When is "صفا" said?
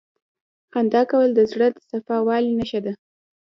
1.89-2.17